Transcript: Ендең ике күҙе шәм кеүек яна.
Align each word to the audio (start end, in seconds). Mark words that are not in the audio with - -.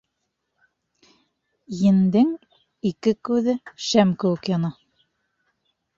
Ендең 1.91 2.33
ике 2.93 3.15
күҙе 3.29 3.55
шәм 3.89 4.19
кеүек 4.25 4.51
яна. 4.57 4.77